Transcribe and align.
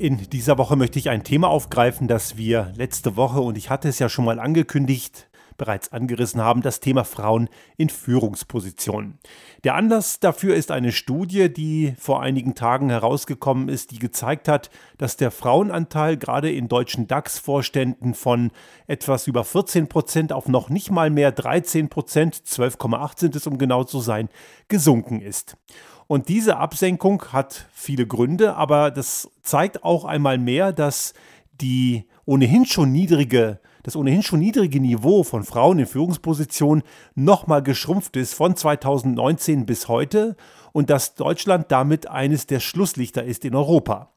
In 0.00 0.16
dieser 0.30 0.56
Woche 0.56 0.76
möchte 0.76 0.98
ich 0.98 1.10
ein 1.10 1.24
Thema 1.24 1.48
aufgreifen, 1.48 2.08
das 2.08 2.38
wir 2.38 2.72
letzte 2.74 3.16
Woche, 3.16 3.42
und 3.42 3.58
ich 3.58 3.68
hatte 3.68 3.86
es 3.86 3.98
ja 3.98 4.08
schon 4.08 4.24
mal 4.24 4.40
angekündigt, 4.40 5.28
bereits 5.60 5.92
angerissen 5.92 6.40
haben, 6.40 6.62
das 6.62 6.80
Thema 6.80 7.04
Frauen 7.04 7.50
in 7.76 7.90
Führungspositionen. 7.90 9.18
Der 9.62 9.74
Anlass 9.74 10.18
dafür 10.18 10.54
ist 10.54 10.70
eine 10.70 10.90
Studie, 10.90 11.52
die 11.52 11.94
vor 11.98 12.22
einigen 12.22 12.54
Tagen 12.54 12.88
herausgekommen 12.88 13.68
ist, 13.68 13.90
die 13.90 13.98
gezeigt 13.98 14.48
hat, 14.48 14.70
dass 14.96 15.18
der 15.18 15.30
Frauenanteil 15.30 16.16
gerade 16.16 16.50
in 16.50 16.68
deutschen 16.68 17.06
DAX-Vorständen 17.06 18.14
von 18.14 18.52
etwas 18.86 19.26
über 19.26 19.44
14 19.44 19.88
Prozent 19.88 20.32
auf 20.32 20.48
noch 20.48 20.70
nicht 20.70 20.90
mal 20.90 21.10
mehr 21.10 21.30
13 21.30 21.90
Prozent, 21.90 22.36
12,8 22.36 23.20
sind 23.20 23.36
es 23.36 23.46
um 23.46 23.58
genau 23.58 23.84
zu 23.84 24.00
sein, 24.00 24.30
gesunken 24.68 25.20
ist. 25.20 25.58
Und 26.06 26.28
diese 26.28 26.56
Absenkung 26.56 27.22
hat 27.32 27.68
viele 27.70 28.06
Gründe, 28.06 28.56
aber 28.56 28.90
das 28.90 29.30
zeigt 29.42 29.84
auch 29.84 30.06
einmal 30.06 30.38
mehr, 30.38 30.72
dass 30.72 31.12
die 31.60 32.08
ohnehin 32.24 32.64
schon 32.64 32.92
niedrige 32.92 33.60
das 33.82 33.96
ohnehin 33.96 34.22
schon 34.22 34.40
niedrige 34.40 34.80
Niveau 34.80 35.22
von 35.22 35.44
Frauen 35.44 35.78
in 35.78 35.86
Führungspositionen 35.86 36.84
nochmal 37.14 37.62
geschrumpft 37.62 38.16
ist 38.16 38.34
von 38.34 38.56
2019 38.56 39.66
bis 39.66 39.88
heute 39.88 40.36
und 40.72 40.90
dass 40.90 41.14
Deutschland 41.14 41.66
damit 41.70 42.08
eines 42.08 42.46
der 42.46 42.60
Schlusslichter 42.60 43.24
ist 43.24 43.44
in 43.44 43.54
Europa. 43.54 44.10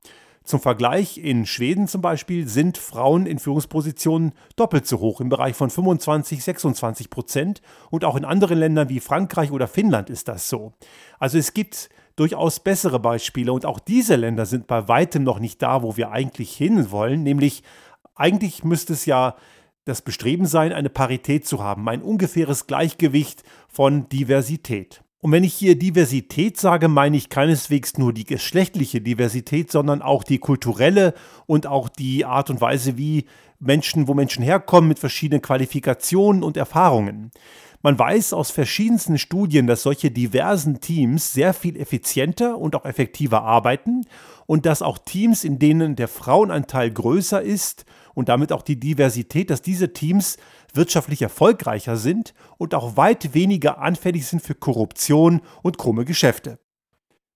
Zum 0.43 0.59
Vergleich, 0.59 1.19
in 1.19 1.45
Schweden 1.45 1.87
zum 1.87 2.01
Beispiel 2.01 2.49
sind 2.49 2.77
Frauen 2.77 3.25
in 3.25 3.39
Führungspositionen 3.39 4.33
doppelt 4.57 4.85
so 4.85 4.99
hoch 4.99 5.21
im 5.21 5.29
Bereich 5.29 5.55
von 5.55 5.69
25, 5.69 6.43
26 6.43 7.09
Prozent 7.09 7.61
und 7.89 8.03
auch 8.03 8.17
in 8.17 8.25
anderen 8.25 8.57
Ländern 8.57 8.89
wie 8.89 8.99
Frankreich 8.99 9.51
oder 9.51 9.69
Finnland 9.69 10.09
ist 10.09 10.27
das 10.27 10.49
so. 10.49 10.73
Also 11.17 11.37
es 11.37 11.53
gibt 11.53 11.89
durchaus 12.17 12.59
bessere 12.59 12.99
Beispiele 12.99 13.53
und 13.53 13.65
auch 13.65 13.79
diese 13.79 14.17
Länder 14.17 14.45
sind 14.45 14.67
bei 14.67 14.89
weitem 14.89 15.23
noch 15.23 15.39
nicht 15.39 15.61
da, 15.61 15.81
wo 15.81 15.95
wir 15.95 16.11
eigentlich 16.11 16.53
hinwollen, 16.53 17.23
nämlich 17.23 17.63
eigentlich 18.15 18.65
müsste 18.65 18.93
es 18.93 19.05
ja 19.05 19.35
das 19.85 20.01
Bestreben 20.01 20.45
sein, 20.45 20.73
eine 20.73 20.89
Parität 20.89 21.45
zu 21.45 21.63
haben, 21.63 21.87
ein 21.89 22.01
ungefähres 22.01 22.67
Gleichgewicht 22.67 23.43
von 23.67 24.07
Diversität. 24.09 25.03
Und 25.19 25.31
wenn 25.31 25.45
ich 25.45 25.53
hier 25.53 25.79
Diversität 25.79 26.59
sage, 26.59 26.89
meine 26.89 27.15
ich 27.15 27.29
keineswegs 27.29 27.97
nur 27.97 28.11
die 28.11 28.25
geschlechtliche 28.25 28.99
Diversität, 28.99 29.71
sondern 29.71 30.01
auch 30.01 30.25
die 30.25 30.37
kulturelle 30.37 31.13
und 31.45 31.65
auch 31.65 31.87
die 31.87 32.25
Art 32.25 32.49
und 32.49 32.59
Weise, 32.59 32.97
wie 32.97 33.25
Menschen, 33.57 34.09
wo 34.09 34.13
Menschen 34.13 34.43
herkommen 34.43 34.89
mit 34.89 34.99
verschiedenen 34.99 35.41
Qualifikationen 35.41 36.43
und 36.43 36.57
Erfahrungen. 36.57 37.31
Man 37.85 37.99
weiß 37.99 38.31
aus 38.31 38.49
verschiedensten 38.49 39.17
Studien, 39.17 39.67
dass 39.67 39.83
solche 39.83 40.09
diversen 40.09 40.79
Teams 40.79 41.33
sehr 41.33 41.53
viel 41.53 41.75
effizienter 41.75 42.57
und 42.57 42.77
auch 42.77 42.85
effektiver 42.85 43.43
arbeiten 43.43 44.05
und 44.45 44.65
dass 44.65 44.81
auch 44.81 44.97
Teams, 44.97 45.43
in 45.43 45.59
denen 45.59 45.97
der 45.97 46.07
Frauenanteil 46.07 46.89
größer 46.91 47.41
ist 47.41 47.83
und 48.13 48.29
damit 48.29 48.53
auch 48.53 48.61
die 48.61 48.79
Diversität, 48.79 49.49
dass 49.49 49.61
diese 49.61 49.91
Teams 49.91 50.37
wirtschaftlich 50.73 51.21
erfolgreicher 51.21 51.97
sind 51.97 52.33
und 52.57 52.73
auch 52.73 52.95
weit 52.95 53.33
weniger 53.33 53.79
anfällig 53.79 54.27
sind 54.27 54.41
für 54.41 54.55
Korruption 54.55 55.41
und 55.61 55.77
krumme 55.77 56.05
Geschäfte. 56.05 56.59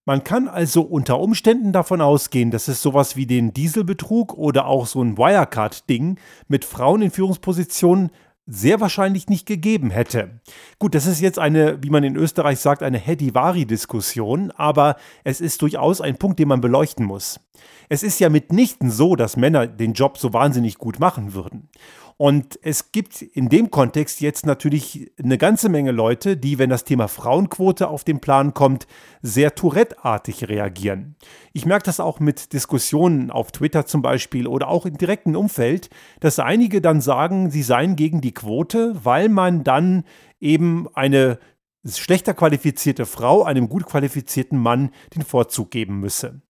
Man 0.05 0.23
kann 0.23 0.47
also 0.47 0.83
unter 0.83 1.19
Umständen 1.19 1.73
davon 1.73 1.99
ausgehen, 1.99 2.51
dass 2.51 2.69
es 2.69 2.81
sowas 2.81 3.17
wie 3.17 3.25
den 3.25 3.53
Dieselbetrug 3.53 4.33
oder 4.33 4.65
auch 4.65 4.85
so 4.85 5.03
ein 5.03 5.17
Wirecard-Ding 5.17 6.17
mit 6.47 6.63
Frauen 6.63 7.01
in 7.01 7.11
Führungspositionen 7.11 8.11
sehr 8.47 8.79
wahrscheinlich 8.79 9.27
nicht 9.27 9.45
gegeben 9.45 9.89
hätte. 9.89 10.39
Gut, 10.79 10.95
das 10.95 11.05
ist 11.05 11.19
jetzt 11.19 11.37
eine, 11.37 11.83
wie 11.83 11.89
man 11.89 12.03
in 12.03 12.15
Österreich 12.15 12.59
sagt, 12.59 12.81
eine 12.81 12.97
Hedivari-Diskussion, 12.97 14.51
aber 14.51 14.95
es 15.25 15.41
ist 15.41 15.61
durchaus 15.61 15.99
ein 15.99 16.17
Punkt, 16.17 16.39
den 16.39 16.47
man 16.47 16.61
beleuchten 16.61 17.05
muss. 17.05 17.41
Es 17.89 18.03
ist 18.03 18.19
ja 18.19 18.29
mitnichten 18.29 18.89
so, 18.89 19.15
dass 19.15 19.37
Männer 19.37 19.67
den 19.67 19.93
Job 19.93 20.17
so 20.17 20.33
wahnsinnig 20.33 20.77
gut 20.77 20.99
machen 20.99 21.33
würden. 21.33 21.69
Und 22.17 22.57
es 22.63 22.91
gibt 22.91 23.21
in 23.21 23.47
dem 23.47 23.69
Kontext 23.69 24.21
jetzt 24.21 24.47
natürlich 24.47 25.11
eine 25.23 25.37
ganze 25.37 25.69
Menge 25.69 25.91
Leute, 25.91 26.35
die, 26.35 26.57
wenn 26.57 26.71
das 26.71 26.83
Thema 26.83 27.07
Frauenquote 27.07 27.87
auf 27.87 28.03
den 28.03 28.19
Plan 28.19 28.55
kommt, 28.55 28.87
sehr 29.21 29.53
Tourette-artig 29.53 30.49
reagieren. 30.49 31.15
Ich 31.53 31.67
merke 31.67 31.85
das 31.85 31.99
auch 31.99 32.19
mit 32.19 32.53
Diskussionen 32.53 33.29
auf 33.29 33.51
Twitter 33.51 33.85
zum 33.85 34.01
Beispiel 34.01 34.47
oder 34.47 34.67
auch 34.67 34.87
im 34.87 34.97
direkten 34.97 35.35
Umfeld, 35.35 35.91
dass 36.19 36.39
einige 36.39 36.81
dann 36.81 37.01
sagen, 37.01 37.51
sie 37.51 37.61
seien 37.61 37.95
gegen 37.95 38.19
die 38.19 38.33
Quote, 38.33 38.95
weil 39.03 39.29
man 39.29 39.63
dann 39.63 40.03
eben 40.39 40.87
eine 40.95 41.37
schlechter 41.85 42.33
qualifizierte 42.33 43.05
Frau 43.05 43.43
einem 43.43 43.69
gut 43.69 43.85
qualifizierten 43.85 44.57
Mann 44.57 44.89
den 45.15 45.21
Vorzug 45.21 45.69
geben 45.69 45.99
müsse. 45.99 46.41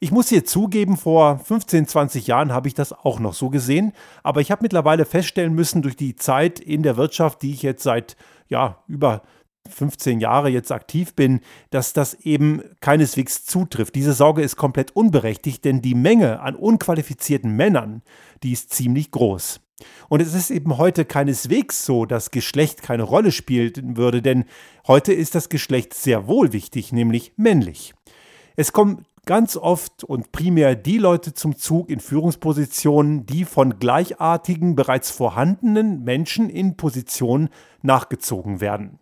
Ich 0.00 0.10
muss 0.10 0.28
hier 0.28 0.44
zugeben, 0.44 0.96
vor 0.96 1.38
15, 1.38 1.86
20 1.86 2.26
Jahren 2.26 2.52
habe 2.52 2.68
ich 2.68 2.74
das 2.74 2.92
auch 2.92 3.20
noch 3.20 3.34
so 3.34 3.50
gesehen, 3.50 3.92
aber 4.22 4.40
ich 4.40 4.50
habe 4.50 4.62
mittlerweile 4.62 5.04
feststellen 5.04 5.54
müssen, 5.54 5.82
durch 5.82 5.96
die 5.96 6.16
Zeit 6.16 6.60
in 6.60 6.82
der 6.82 6.96
Wirtschaft, 6.96 7.42
die 7.42 7.52
ich 7.52 7.62
jetzt 7.62 7.82
seit 7.82 8.16
ja, 8.48 8.82
über 8.86 9.22
15 9.68 10.20
Jahre 10.20 10.50
jetzt 10.50 10.72
aktiv 10.72 11.14
bin, 11.14 11.40
dass 11.70 11.92
das 11.92 12.14
eben 12.14 12.62
keineswegs 12.80 13.44
zutrifft. 13.44 13.94
Diese 13.94 14.12
Sorge 14.12 14.42
ist 14.42 14.56
komplett 14.56 14.94
unberechtigt, 14.94 15.64
denn 15.64 15.80
die 15.80 15.94
Menge 15.94 16.40
an 16.40 16.54
unqualifizierten 16.54 17.50
Männern, 17.50 18.02
die 18.42 18.52
ist 18.52 18.74
ziemlich 18.74 19.10
groß. 19.10 19.60
Und 20.08 20.20
es 20.20 20.34
ist 20.34 20.50
eben 20.50 20.76
heute 20.78 21.04
keineswegs 21.04 21.84
so, 21.84 22.04
dass 22.04 22.30
Geschlecht 22.30 22.82
keine 22.82 23.02
Rolle 23.02 23.32
spielen 23.32 23.96
würde, 23.96 24.22
denn 24.22 24.44
heute 24.86 25.12
ist 25.12 25.34
das 25.34 25.48
Geschlecht 25.48 25.94
sehr 25.94 26.26
wohl 26.26 26.52
wichtig, 26.52 26.92
nämlich 26.92 27.32
männlich. 27.36 27.94
Es 28.56 28.72
kommen 28.72 29.04
ganz 29.26 29.56
oft 29.56 30.04
und 30.04 30.32
primär 30.32 30.74
die 30.76 30.98
Leute 30.98 31.34
zum 31.34 31.56
Zug 31.56 31.90
in 31.90 32.00
Führungspositionen, 32.00 33.26
die 33.26 33.44
von 33.44 33.78
gleichartigen, 33.78 34.74
bereits 34.74 35.10
vorhandenen 35.10 36.04
Menschen 36.04 36.50
in 36.50 36.76
Positionen 36.76 37.48
nachgezogen 37.82 38.60
werden. 38.60 38.98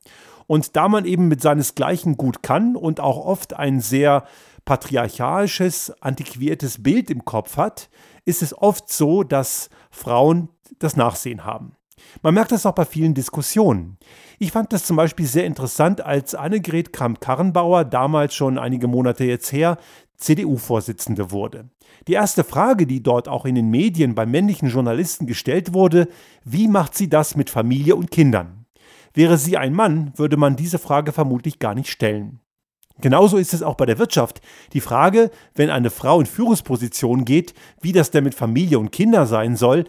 Und 0.47 0.77
da 0.77 0.89
man 0.89 1.05
eben 1.05 1.29
mit 1.29 1.41
seinesgleichen 1.41 2.17
gut 2.17 2.43
kann 2.43 2.77
und 2.77 3.01
auch 3.01 3.25
oft 3.25 3.55
ein 3.55 3.81
sehr 3.81 4.25
patriarchalisches, 4.65 5.93
antiquiertes 6.03 6.83
Bild 6.83 7.11
im 7.11 7.25
Kopf 7.25 7.57
hat, 7.57 7.89
ist 8.25 8.43
es 8.43 8.57
oft 8.57 8.89
so, 8.91 9.23
dass 9.23 9.71
Frauen 9.91 10.49
das 10.79 10.97
Nachsehen 10.97 11.45
haben. 11.45 11.77
Man 12.23 12.35
merkt 12.35 12.53
das 12.53 12.67
auch 12.67 12.75
bei 12.75 12.85
vielen 12.85 13.15
Diskussionen. 13.15 13.97
Ich 14.39 14.53
fand 14.53 14.73
das 14.73 14.85
zum 14.85 14.97
Beispiel 14.97 15.27
sehr 15.27 15.45
interessant, 15.45 16.01
als 16.01 16.35
Annegret 16.35 16.93
Kramp-Karrenbauer, 16.93 17.85
damals 17.85 18.35
schon 18.35 18.59
einige 18.59 18.89
Monate 18.89 19.25
jetzt 19.25 19.53
her, 19.53 19.79
CDU-Vorsitzende 20.17 21.31
wurde. 21.31 21.69
Die 22.09 22.15
erste 22.15 22.45
Frage, 22.45 22.87
die 22.87 23.03
dort 23.03 23.29
auch 23.29 23.45
in 23.45 23.55
den 23.55 23.71
Medien 23.71 24.15
bei 24.15 24.27
männlichen 24.27 24.69
Journalisten 24.69 25.27
gestellt 25.27 25.73
wurde, 25.73 26.09
wie 26.45 26.69
macht 26.69 26.95
sie 26.95 27.09
das 27.09 27.37
mit 27.37 27.51
Familie 27.51 27.97
und 27.97 28.11
Kindern? 28.11 28.67
Wäre 29.15 29.37
sie 29.37 29.57
ein 29.57 29.75
Mann, 29.75 30.13
würde 30.17 30.37
man 30.37 30.57
diese 30.57 30.79
Frage 30.79 31.13
vermutlich 31.13 31.59
gar 31.59 31.75
nicht 31.75 31.91
stellen. 31.91 32.41
Genauso 33.01 33.37
ist 33.37 33.55
es 33.55 33.63
auch 33.63 33.75
bei 33.75 33.87
der 33.87 33.99
Wirtschaft. 33.99 34.41
Die 34.75 34.81
Frage, 34.81 35.31
wenn 35.55 35.71
eine 35.71 35.91
Frau 35.91 36.21
in 36.21 36.27
Führungsposition 36.27 37.25
geht, 37.25 37.55
wie 37.81 37.93
das 37.93 38.11
denn 38.11 38.25
mit 38.25 38.35
Familie 38.35 38.79
und 38.79 38.93
Kinder 38.93 39.27
sein 39.27 39.57
soll, 39.57 39.85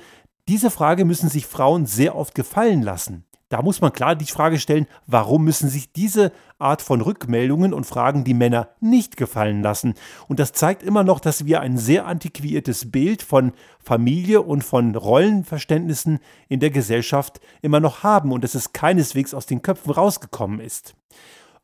diese 0.48 0.70
Frage 0.70 1.06
müssen 1.06 1.30
sich 1.30 1.46
Frauen 1.46 1.86
sehr 1.86 2.16
oft 2.16 2.36
gefallen 2.36 2.82
lassen. 2.82 3.26
Da 3.54 3.62
muss 3.62 3.82
man 3.82 3.94
klar 3.94 4.16
die 4.16 4.26
Frage 4.26 4.58
stellen, 4.58 4.88
warum 5.06 5.44
müssen 5.44 5.70
sich 5.70 5.94
diese 5.94 6.32
Art 6.58 6.82
von 6.82 7.02
Rückmeldungen 7.02 7.72
und 7.72 7.86
Fragen 7.86 8.24
die 8.24 8.34
Männer 8.34 8.70
nicht 8.80 9.16
gefallen 9.16 9.62
lassen? 9.62 9.94
Und 10.28 10.40
das 10.40 10.54
zeigt 10.54 10.82
immer 10.82 11.04
noch, 11.04 11.20
dass 11.20 11.46
wir 11.46 11.62
ein 11.62 11.78
sehr 11.78 12.08
antiquiertes 12.08 12.92
Bild 12.92 13.22
von 13.22 13.52
Familie 13.80 14.42
und 14.42 14.64
von 14.64 14.96
Rollenverständnissen 14.96 16.18
in 16.50 16.62
der 16.62 16.72
Gesellschaft 16.72 17.42
immer 17.62 17.80
noch 17.80 18.02
haben 18.02 18.32
und 18.32 18.44
dass 18.44 18.56
es 18.56 18.74
keineswegs 18.74 19.36
aus 19.36 19.46
den 19.46 19.62
Köpfen 19.62 19.92
rausgekommen 19.92 20.60
ist. 20.60 20.96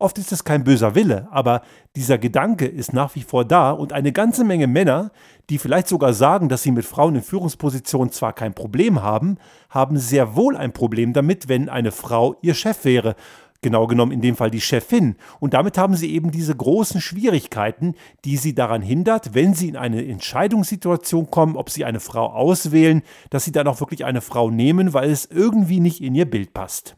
Oft 0.02 0.18
ist 0.18 0.32
es 0.32 0.46
kein 0.46 0.64
böser 0.64 0.96
Wille, 0.96 1.28
aber 1.30 1.62
dieser 1.98 2.18
Gedanke 2.18 2.66
ist 2.66 2.94
nach 2.94 3.16
wie 3.16 3.22
vor 3.22 3.44
da 3.44 3.72
und 3.72 3.92
eine 3.92 4.13
ganze 4.13 4.46
Menge 4.46 4.66
Männer, 4.66 5.12
die 5.50 5.57
vielleicht 5.57 5.90
sogar 5.90 6.13
sagen, 6.13 6.48
dass 6.48 6.63
sie 6.63 6.72
mit 6.72 6.86
Frauen 6.86 7.16
in 7.16 7.22
Führungspositionen 7.22 8.10
zwar 8.10 8.31
kein 8.31 8.54
Problem 8.54 9.04
haben, 9.04 9.36
haben 9.69 9.98
sehr 9.98 10.38
wohl 10.38 10.56
ein 10.56 10.72
Problem 10.72 11.12
damit, 11.12 11.50
wenn 11.50 11.68
eine 11.68 11.92
Frau 11.92 12.38
ihr 12.42 12.54
Chef 12.54 12.86
wäre 12.86 13.18
genau 13.62 13.88
genommen 13.88 14.13
in 14.13 14.22
dem 14.22 14.38
Fall 14.38 14.51
die 14.51 14.62
Chefin. 14.62 15.18
Und 15.42 15.54
damit 15.54 15.78
haben 15.78 15.96
sie 15.96 16.13
eben 16.13 16.31
diese 16.31 16.56
großen 16.56 17.02
Schwierigkeiten, 17.02 17.95
die 18.24 18.38
sie 18.38 18.56
daran 18.56 18.81
hindert, 18.81 19.34
wenn 19.34 19.54
sie 19.54 19.68
in 19.68 19.75
eine 19.75 20.06
Entscheidungssituation 20.06 21.30
kommen, 21.30 21.57
ob 21.57 21.69
sie 21.69 21.84
eine 21.84 22.00
Frau 22.00 22.28
auswählen, 22.28 23.02
dass 23.31 23.44
sie 23.44 23.52
dann 23.52 23.68
auch 23.68 23.81
wirklich 23.81 24.06
eine 24.06 24.22
Frau 24.22 24.50
nehmen, 24.50 24.94
weil 24.94 25.10
es 25.10 25.25
irgendwie 25.25 25.81
nicht 25.81 26.02
in 26.02 26.16
ihr 26.16 26.30
Bild 26.30 26.54
passt. 26.54 26.95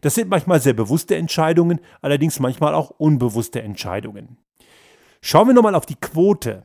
Das 0.00 0.14
sind 0.14 0.28
manchmal 0.28 0.60
sehr 0.60 0.72
bewusste 0.72 1.16
Entscheidungen, 1.16 1.80
allerdings 2.00 2.40
manchmal 2.40 2.74
auch 2.74 2.90
unbewusste 2.90 3.62
Entscheidungen. 3.62 4.38
Schauen 5.22 5.48
wir 5.48 5.54
nochmal 5.54 5.74
auf 5.74 5.86
die 5.86 6.00
Quote. 6.00 6.64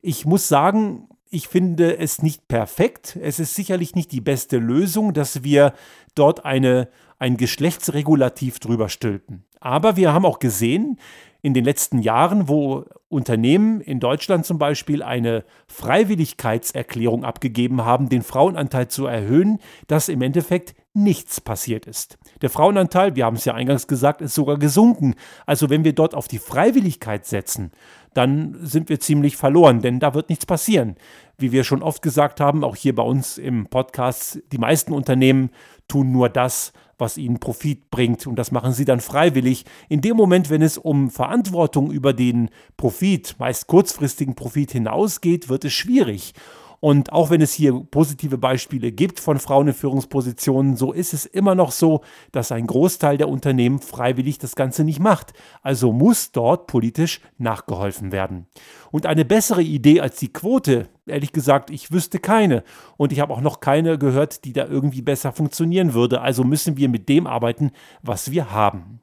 Ich 0.00 0.24
muss 0.24 0.46
sagen, 0.46 1.08
ich 1.28 1.48
finde 1.48 1.98
es 1.98 2.22
nicht 2.22 2.46
perfekt. 2.48 3.18
Es 3.20 3.40
ist 3.40 3.54
sicherlich 3.54 3.94
nicht 3.94 4.12
die 4.12 4.20
beste 4.20 4.58
Lösung, 4.58 5.12
dass 5.12 5.42
wir 5.42 5.72
dort 6.14 6.44
eine, 6.44 6.88
ein 7.18 7.36
Geschlechtsregulativ 7.36 8.60
drüber 8.60 8.88
stülpen. 8.88 9.44
Aber 9.60 9.96
wir 9.96 10.12
haben 10.12 10.24
auch 10.24 10.38
gesehen, 10.38 10.98
in 11.42 11.54
den 11.54 11.64
letzten 11.64 11.98
Jahren, 11.98 12.48
wo 12.48 12.84
Unternehmen 13.08 13.80
in 13.80 14.00
Deutschland 14.00 14.46
zum 14.46 14.58
Beispiel 14.58 15.02
eine 15.02 15.44
Freiwilligkeitserklärung 15.68 17.24
abgegeben 17.24 17.84
haben, 17.84 18.08
den 18.08 18.22
Frauenanteil 18.22 18.88
zu 18.88 19.06
erhöhen, 19.06 19.58
dass 19.86 20.08
im 20.08 20.22
Endeffekt 20.22 20.74
nichts 20.96 21.40
passiert 21.40 21.86
ist. 21.86 22.18
Der 22.40 22.50
Frauenanteil, 22.50 23.16
wir 23.16 23.26
haben 23.26 23.36
es 23.36 23.44
ja 23.44 23.54
eingangs 23.54 23.86
gesagt, 23.86 24.22
ist 24.22 24.34
sogar 24.34 24.58
gesunken. 24.58 25.14
Also 25.44 25.68
wenn 25.68 25.84
wir 25.84 25.92
dort 25.92 26.14
auf 26.14 26.26
die 26.26 26.38
Freiwilligkeit 26.38 27.26
setzen, 27.26 27.70
dann 28.14 28.56
sind 28.62 28.88
wir 28.88 28.98
ziemlich 28.98 29.36
verloren, 29.36 29.82
denn 29.82 30.00
da 30.00 30.14
wird 30.14 30.30
nichts 30.30 30.46
passieren. 30.46 30.96
Wie 31.36 31.52
wir 31.52 31.64
schon 31.64 31.82
oft 31.82 32.00
gesagt 32.00 32.40
haben, 32.40 32.64
auch 32.64 32.74
hier 32.74 32.94
bei 32.94 33.02
uns 33.02 33.36
im 33.36 33.66
Podcast, 33.66 34.40
die 34.52 34.58
meisten 34.58 34.94
Unternehmen 34.94 35.50
tun 35.86 36.12
nur 36.12 36.30
das, 36.30 36.72
was 36.96 37.18
ihnen 37.18 37.40
Profit 37.40 37.90
bringt. 37.90 38.26
Und 38.26 38.36
das 38.36 38.50
machen 38.50 38.72
sie 38.72 38.86
dann 38.86 39.00
freiwillig. 39.00 39.66
In 39.90 40.00
dem 40.00 40.16
Moment, 40.16 40.48
wenn 40.48 40.62
es 40.62 40.78
um 40.78 41.10
Verantwortung 41.10 41.90
über 41.90 42.14
den 42.14 42.48
Profit, 42.78 43.36
meist 43.38 43.66
kurzfristigen 43.66 44.34
Profit 44.34 44.72
hinausgeht, 44.72 45.50
wird 45.50 45.66
es 45.66 45.74
schwierig. 45.74 46.32
Und 46.80 47.12
auch 47.12 47.30
wenn 47.30 47.40
es 47.40 47.52
hier 47.52 47.72
positive 47.90 48.38
Beispiele 48.38 48.92
gibt 48.92 49.20
von 49.20 49.38
Frauen 49.38 49.68
in 49.68 49.74
Führungspositionen, 49.74 50.76
so 50.76 50.92
ist 50.92 51.14
es 51.14 51.26
immer 51.26 51.54
noch 51.54 51.72
so, 51.72 52.02
dass 52.32 52.52
ein 52.52 52.66
Großteil 52.66 53.16
der 53.16 53.28
Unternehmen 53.28 53.80
freiwillig 53.80 54.38
das 54.38 54.54
Ganze 54.56 54.84
nicht 54.84 55.00
macht. 55.00 55.32
Also 55.62 55.92
muss 55.92 56.32
dort 56.32 56.66
politisch 56.66 57.20
nachgeholfen 57.38 58.12
werden. 58.12 58.46
Und 58.90 59.06
eine 59.06 59.24
bessere 59.24 59.62
Idee 59.62 60.00
als 60.00 60.16
die 60.16 60.32
Quote, 60.32 60.88
ehrlich 61.06 61.32
gesagt, 61.32 61.70
ich 61.70 61.92
wüsste 61.92 62.18
keine. 62.18 62.62
Und 62.96 63.12
ich 63.12 63.20
habe 63.20 63.32
auch 63.32 63.40
noch 63.40 63.60
keine 63.60 63.98
gehört, 63.98 64.44
die 64.44 64.52
da 64.52 64.66
irgendwie 64.66 65.02
besser 65.02 65.32
funktionieren 65.32 65.94
würde. 65.94 66.20
Also 66.20 66.44
müssen 66.44 66.76
wir 66.76 66.88
mit 66.88 67.08
dem 67.08 67.26
arbeiten, 67.26 67.72
was 68.02 68.30
wir 68.30 68.52
haben 68.52 69.00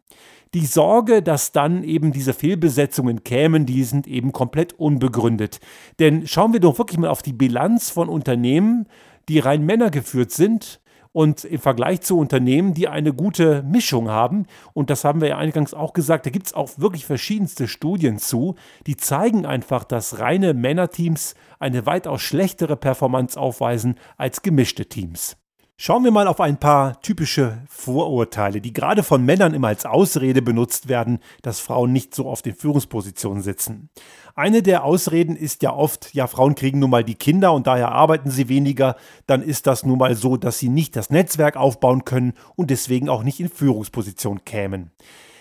die 0.53 0.65
Sorge, 0.65 1.21
dass 1.23 1.51
dann 1.51 1.83
eben 1.83 2.11
diese 2.11 2.33
Fehlbesetzungen 2.33 3.23
kämen, 3.23 3.65
die 3.65 3.83
sind 3.83 4.07
eben 4.07 4.31
komplett 4.31 4.73
unbegründet. 4.73 5.59
Denn 5.99 6.27
schauen 6.27 6.53
wir 6.53 6.59
doch 6.59 6.77
wirklich 6.77 6.99
mal 6.99 7.09
auf 7.09 7.21
die 7.21 7.33
Bilanz 7.33 7.89
von 7.89 8.09
Unternehmen, 8.09 8.87
die 9.29 9.39
rein 9.39 9.65
Männer 9.65 9.89
geführt 9.89 10.31
sind 10.31 10.79
und 11.11 11.45
im 11.45 11.59
Vergleich 11.59 12.01
zu 12.01 12.17
Unternehmen, 12.17 12.73
die 12.73 12.87
eine 12.87 13.13
gute 13.13 13.63
Mischung 13.63 14.09
haben, 14.09 14.45
und 14.73 14.89
das 14.89 15.03
haben 15.03 15.21
wir 15.21 15.29
ja 15.29 15.37
eingangs 15.37 15.73
auch 15.73 15.93
gesagt, 15.93 16.25
da 16.25 16.29
gibt 16.29 16.47
es 16.47 16.53
auch 16.53 16.71
wirklich 16.77 17.05
verschiedenste 17.05 17.67
Studien 17.67 18.17
zu, 18.17 18.55
die 18.87 18.97
zeigen 18.97 19.45
einfach, 19.45 19.83
dass 19.83 20.19
reine 20.19 20.53
Männerteams 20.53 21.35
eine 21.59 21.85
weitaus 21.85 22.21
schlechtere 22.21 22.75
Performance 22.75 23.39
aufweisen 23.39 23.95
als 24.17 24.41
gemischte 24.41 24.87
Teams. 24.87 25.37
Schauen 25.75 26.03
wir 26.03 26.11
mal 26.11 26.27
auf 26.27 26.39
ein 26.39 26.59
paar 26.59 27.01
typische 27.01 27.63
Vorurteile, 27.67 28.61
die 28.61 28.73
gerade 28.73 29.01
von 29.01 29.25
Männern 29.25 29.55
immer 29.55 29.69
als 29.69 29.85
Ausrede 29.85 30.43
benutzt 30.43 30.87
werden, 30.87 31.17
dass 31.41 31.59
Frauen 31.59 31.91
nicht 31.91 32.13
so 32.13 32.29
auf 32.29 32.43
den 32.43 32.53
Führungspositionen 32.53 33.41
sitzen. 33.41 33.89
Eine 34.35 34.61
der 34.61 34.83
Ausreden 34.83 35.35
ist 35.35 35.63
ja 35.63 35.73
oft, 35.73 36.13
ja, 36.13 36.27
Frauen 36.27 36.53
kriegen 36.53 36.77
nun 36.77 36.91
mal 36.91 37.03
die 37.03 37.15
Kinder 37.15 37.53
und 37.53 37.65
daher 37.65 37.91
arbeiten 37.91 38.29
sie 38.29 38.49
weniger, 38.49 38.95
dann 39.25 39.41
ist 39.41 39.65
das 39.65 39.83
nun 39.83 39.97
mal 39.97 40.15
so, 40.15 40.37
dass 40.37 40.59
sie 40.59 40.69
nicht 40.69 40.95
das 40.95 41.09
Netzwerk 41.09 41.57
aufbauen 41.57 42.05
können 42.05 42.33
und 42.55 42.69
deswegen 42.69 43.09
auch 43.09 43.23
nicht 43.23 43.39
in 43.39 43.49
Führungsposition 43.49 44.45
kämen. 44.45 44.91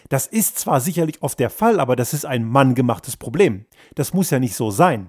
Das 0.09 0.27
ist 0.27 0.59
zwar 0.59 0.81
sicherlich 0.81 1.23
oft 1.23 1.39
der 1.41 1.51
Fall, 1.51 1.79
aber 1.79 1.95
das 1.95 2.15
ist 2.15 2.25
ein 2.27 2.45
manngemachtes 2.45 3.17
Problem. 3.17 3.67
Das 3.95 4.13
muss 4.15 4.31
ja 4.31 4.39
nicht 4.39 4.57
so 4.57 4.71
sein. 4.71 5.09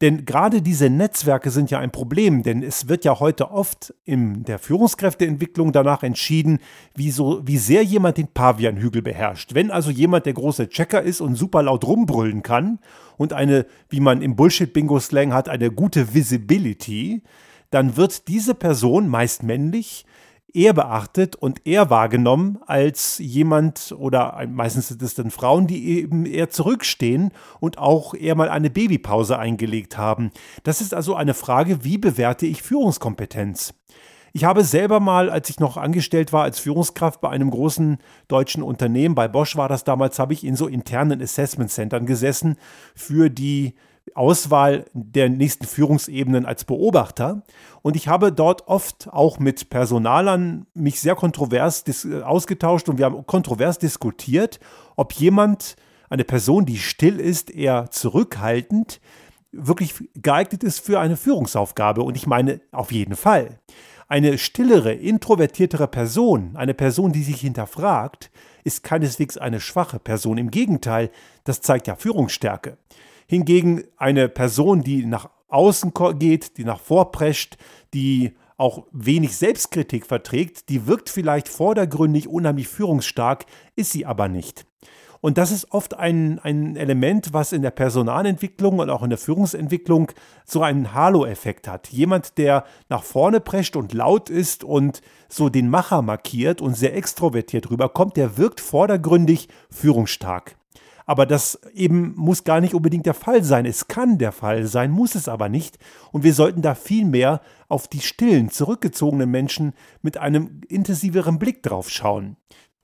Denn 0.00 0.24
gerade 0.24 0.62
diese 0.62 0.90
Netzwerke 0.90 1.50
sind 1.50 1.72
ja 1.72 1.80
ein 1.80 1.90
Problem, 1.90 2.44
denn 2.44 2.62
es 2.62 2.88
wird 2.88 3.04
ja 3.04 3.18
heute 3.18 3.50
oft 3.50 3.92
in 4.04 4.44
der 4.44 4.60
Führungskräfteentwicklung 4.60 5.72
danach 5.72 6.04
entschieden, 6.04 6.60
wie, 6.94 7.10
so, 7.10 7.40
wie 7.44 7.58
sehr 7.58 7.82
jemand 7.82 8.16
den 8.16 8.28
Pavianhügel 8.28 9.02
beherrscht. 9.02 9.54
Wenn 9.54 9.72
also 9.72 9.90
jemand 9.90 10.26
der 10.26 10.34
große 10.34 10.68
Checker 10.68 11.02
ist 11.02 11.20
und 11.20 11.34
super 11.34 11.64
laut 11.64 11.84
rumbrüllen 11.84 12.44
kann 12.44 12.78
und 13.16 13.32
eine, 13.32 13.66
wie 13.88 13.98
man 13.98 14.22
im 14.22 14.36
Bullshit-Bingo-Slang 14.36 15.32
hat, 15.32 15.48
eine 15.48 15.72
gute 15.72 16.14
Visibility, 16.14 17.22
dann 17.70 17.96
wird 17.96 18.28
diese 18.28 18.54
Person, 18.54 19.08
meist 19.08 19.42
männlich, 19.42 20.06
eher 20.52 20.72
beachtet 20.72 21.36
und 21.36 21.66
eher 21.66 21.90
wahrgenommen 21.90 22.58
als 22.66 23.18
jemand 23.18 23.94
oder 23.98 24.42
meistens 24.48 24.88
sind 24.88 25.02
es 25.02 25.14
dann 25.14 25.30
Frauen, 25.30 25.66
die 25.66 25.88
eben 25.98 26.26
eher 26.26 26.50
zurückstehen 26.50 27.32
und 27.60 27.78
auch 27.78 28.14
eher 28.14 28.34
mal 28.34 28.48
eine 28.48 28.70
Babypause 28.70 29.38
eingelegt 29.38 29.98
haben. 29.98 30.30
Das 30.62 30.80
ist 30.80 30.94
also 30.94 31.14
eine 31.14 31.34
Frage, 31.34 31.84
wie 31.84 31.98
bewerte 31.98 32.46
ich 32.46 32.62
Führungskompetenz? 32.62 33.74
Ich 34.32 34.44
habe 34.44 34.62
selber 34.62 35.00
mal, 35.00 35.30
als 35.30 35.48
ich 35.50 35.58
noch 35.58 35.76
angestellt 35.76 36.32
war 36.32 36.44
als 36.44 36.58
Führungskraft 36.58 37.20
bei 37.20 37.30
einem 37.30 37.50
großen 37.50 37.98
deutschen 38.28 38.62
Unternehmen, 38.62 39.14
bei 39.14 39.26
Bosch 39.26 39.56
war 39.56 39.68
das 39.68 39.84
damals, 39.84 40.18
habe 40.18 40.32
ich 40.32 40.44
in 40.44 40.54
so 40.54 40.66
internen 40.66 41.22
Assessment 41.22 41.70
Centern 41.70 42.06
gesessen 42.06 42.56
für 42.94 43.30
die 43.30 43.74
Auswahl 44.14 44.84
der 44.92 45.28
nächsten 45.28 45.66
Führungsebenen 45.66 46.46
als 46.46 46.64
Beobachter. 46.64 47.42
Und 47.82 47.96
ich 47.96 48.08
habe 48.08 48.32
dort 48.32 48.68
oft 48.68 49.08
auch 49.12 49.38
mit 49.38 49.70
Personalern 49.70 50.66
mich 50.74 51.00
sehr 51.00 51.14
kontrovers 51.14 51.84
ausgetauscht 52.24 52.88
und 52.88 52.98
wir 52.98 53.06
haben 53.06 53.26
kontrovers 53.26 53.78
diskutiert, 53.78 54.60
ob 54.96 55.12
jemand, 55.12 55.76
eine 56.10 56.24
Person, 56.24 56.64
die 56.64 56.78
still 56.78 57.20
ist, 57.20 57.50
eher 57.50 57.90
zurückhaltend, 57.90 59.00
wirklich 59.52 59.94
geeignet 60.14 60.64
ist 60.64 60.80
für 60.80 61.00
eine 61.00 61.16
Führungsaufgabe. 61.16 62.02
Und 62.02 62.16
ich 62.16 62.26
meine 62.26 62.60
auf 62.72 62.92
jeden 62.92 63.16
Fall. 63.16 63.58
Eine 64.08 64.38
stillere, 64.38 64.94
introvertiertere 64.94 65.86
Person, 65.86 66.56
eine 66.56 66.72
Person, 66.72 67.12
die 67.12 67.22
sich 67.22 67.42
hinterfragt, 67.42 68.30
ist 68.64 68.82
keineswegs 68.82 69.36
eine 69.36 69.60
schwache 69.60 69.98
Person. 69.98 70.38
Im 70.38 70.50
Gegenteil, 70.50 71.10
das 71.44 71.60
zeigt 71.60 71.86
ja 71.86 71.94
Führungsstärke. 71.94 72.78
Hingegen 73.28 73.84
eine 73.96 74.28
Person, 74.28 74.82
die 74.82 75.04
nach 75.04 75.28
außen 75.48 75.92
geht, 76.18 76.56
die 76.56 76.64
nach 76.64 76.80
vorprescht, 76.80 77.56
die 77.94 78.34
auch 78.56 78.86
wenig 78.90 79.36
Selbstkritik 79.36 80.06
verträgt, 80.06 80.68
die 80.68 80.86
wirkt 80.86 81.10
vielleicht 81.10 81.48
vordergründig 81.48 82.26
unheimlich 82.26 82.68
führungsstark, 82.68 83.46
ist 83.76 83.92
sie 83.92 84.04
aber 84.04 84.28
nicht. 84.28 84.66
Und 85.20 85.36
das 85.36 85.50
ist 85.50 85.72
oft 85.72 85.94
ein, 85.94 86.38
ein 86.38 86.76
Element, 86.76 87.32
was 87.32 87.52
in 87.52 87.62
der 87.62 87.70
Personalentwicklung 87.70 88.78
und 88.78 88.88
auch 88.88 89.02
in 89.02 89.10
der 89.10 89.18
Führungsentwicklung 89.18 90.12
so 90.44 90.62
einen 90.62 90.94
Halo-Effekt 90.94 91.66
hat. 91.66 91.88
Jemand, 91.88 92.38
der 92.38 92.64
nach 92.88 93.02
vorne 93.02 93.40
prescht 93.40 93.76
und 93.76 93.92
laut 93.92 94.30
ist 94.30 94.62
und 94.62 95.02
so 95.28 95.48
den 95.48 95.68
Macher 95.70 96.02
markiert 96.02 96.60
und 96.60 96.74
sehr 96.74 96.96
extrovertiert 96.96 97.70
rüberkommt, 97.70 98.16
der 98.16 98.38
wirkt 98.38 98.60
vordergründig 98.60 99.48
führungsstark. 99.70 100.57
Aber 101.08 101.24
das 101.24 101.58
eben 101.72 102.14
muss 102.16 102.44
gar 102.44 102.60
nicht 102.60 102.74
unbedingt 102.74 103.06
der 103.06 103.14
Fall 103.14 103.42
sein. 103.42 103.64
Es 103.64 103.88
kann 103.88 104.18
der 104.18 104.30
Fall 104.30 104.66
sein, 104.66 104.90
muss 104.90 105.14
es 105.14 105.26
aber 105.26 105.48
nicht. 105.48 105.78
Und 106.12 106.22
wir 106.22 106.34
sollten 106.34 106.60
da 106.60 106.74
viel 106.74 107.06
mehr 107.06 107.40
auf 107.66 107.88
die 107.88 108.00
stillen, 108.00 108.50
zurückgezogenen 108.50 109.30
Menschen 109.30 109.72
mit 110.02 110.18
einem 110.18 110.60
intensiveren 110.68 111.38
Blick 111.38 111.62
drauf 111.62 111.88
schauen. 111.88 112.36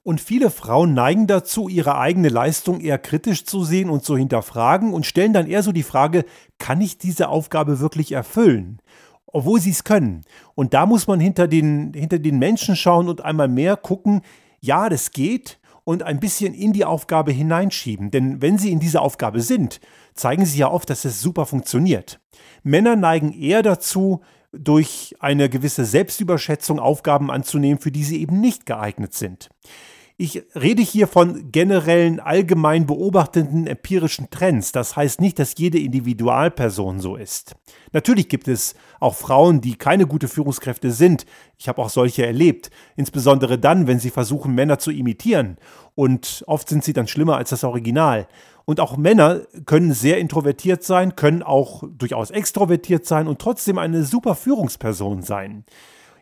Und 0.02 0.22
viele 0.22 0.48
Frauen 0.48 0.94
neigen 0.94 1.26
dazu, 1.26 1.68
ihre 1.68 1.98
eigene 1.98 2.30
Leistung 2.30 2.80
eher 2.80 2.96
kritisch 2.96 3.44
zu 3.44 3.62
sehen 3.62 3.90
und 3.90 4.06
zu 4.06 4.16
hinterfragen 4.16 4.94
und 4.94 5.04
stellen 5.04 5.34
dann 5.34 5.46
eher 5.46 5.62
so 5.62 5.72
die 5.72 5.82
Frage, 5.82 6.24
kann 6.58 6.80
ich 6.80 6.96
diese 6.96 7.28
Aufgabe 7.28 7.78
wirklich 7.78 8.12
erfüllen? 8.12 8.80
Obwohl 9.26 9.60
sie 9.60 9.70
es 9.70 9.84
können. 9.84 10.24
Und 10.54 10.72
da 10.72 10.86
muss 10.86 11.06
man 11.06 11.20
hinter 11.20 11.46
den, 11.46 11.92
hinter 11.92 12.18
den 12.18 12.38
Menschen 12.38 12.74
schauen 12.74 13.06
und 13.10 13.22
einmal 13.22 13.48
mehr 13.48 13.76
gucken, 13.76 14.22
ja, 14.60 14.88
das 14.88 15.10
geht, 15.10 15.58
und 15.84 16.02
ein 16.02 16.20
bisschen 16.20 16.54
in 16.54 16.72
die 16.72 16.84
Aufgabe 16.84 17.32
hineinschieben. 17.32 18.10
Denn 18.10 18.42
wenn 18.42 18.58
sie 18.58 18.72
in 18.72 18.80
dieser 18.80 19.02
Aufgabe 19.02 19.40
sind, 19.40 19.80
zeigen 20.14 20.46
sie 20.46 20.58
ja 20.58 20.70
oft, 20.70 20.88
dass 20.90 21.04
es 21.04 21.20
super 21.20 21.46
funktioniert. 21.46 22.20
Männer 22.62 22.96
neigen 22.96 23.32
eher 23.32 23.62
dazu, 23.62 24.22
durch 24.56 25.14
eine 25.18 25.48
gewisse 25.48 25.84
Selbstüberschätzung 25.84 26.78
Aufgaben 26.78 27.30
anzunehmen, 27.30 27.80
für 27.80 27.90
die 27.90 28.04
sie 28.04 28.20
eben 28.20 28.40
nicht 28.40 28.66
geeignet 28.66 29.14
sind. 29.14 29.48
Ich 30.16 30.44
rede 30.54 30.80
hier 30.80 31.08
von 31.08 31.50
generellen, 31.50 32.20
allgemein 32.20 32.86
beobachtenden 32.86 33.66
empirischen 33.66 34.30
Trends. 34.30 34.70
Das 34.70 34.94
heißt 34.94 35.20
nicht, 35.20 35.40
dass 35.40 35.54
jede 35.58 35.80
Individualperson 35.80 37.00
so 37.00 37.16
ist. 37.16 37.56
Natürlich 37.90 38.28
gibt 38.28 38.46
es 38.46 38.76
auch 39.00 39.16
Frauen, 39.16 39.60
die 39.60 39.74
keine 39.74 40.06
gute 40.06 40.28
Führungskräfte 40.28 40.92
sind. 40.92 41.26
Ich 41.58 41.66
habe 41.66 41.82
auch 41.82 41.88
solche 41.88 42.24
erlebt. 42.24 42.70
Insbesondere 42.94 43.58
dann, 43.58 43.88
wenn 43.88 43.98
sie 43.98 44.10
versuchen, 44.10 44.54
Männer 44.54 44.78
zu 44.78 44.92
imitieren. 44.92 45.56
Und 45.96 46.44
oft 46.46 46.68
sind 46.68 46.84
sie 46.84 46.92
dann 46.92 47.08
schlimmer 47.08 47.36
als 47.36 47.50
das 47.50 47.64
Original. 47.64 48.28
Und 48.66 48.78
auch 48.78 48.96
Männer 48.96 49.40
können 49.66 49.92
sehr 49.92 50.18
introvertiert 50.18 50.84
sein, 50.84 51.16
können 51.16 51.42
auch 51.42 51.82
durchaus 51.88 52.30
extrovertiert 52.30 53.04
sein 53.04 53.26
und 53.26 53.40
trotzdem 53.40 53.78
eine 53.78 54.04
super 54.04 54.36
Führungsperson 54.36 55.22
sein. 55.22 55.64